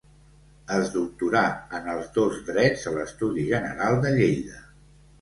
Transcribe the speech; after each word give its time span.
Es 0.77 0.89
doctorà 0.95 1.43
en 1.81 1.91
els 1.95 2.09
dos 2.17 2.41
drets 2.49 2.89
a 2.93 2.97
l'Estudi 2.99 3.49
General 3.55 4.03
de 4.09 4.19
Lleida. 4.21 4.69